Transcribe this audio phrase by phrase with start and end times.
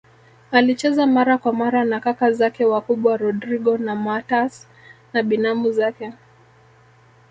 [0.51, 4.67] alicheza mara kwa mara na kaka zake wakubwa Rodrigo na MatÃas
[5.13, 6.13] na binamu zake